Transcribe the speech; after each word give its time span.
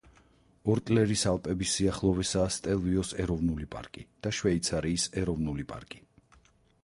ორტლერის 0.75 1.25
ალპების 1.31 1.73
სიახლოვესაა 1.79 2.55
სტელვიოს 2.55 3.13
ეროვნული 3.25 3.69
პარკი 3.75 4.05
და 4.25 4.33
შვეიცარიის 4.37 5.05
ეროვნული 5.25 5.67
პარკი. 5.75 6.01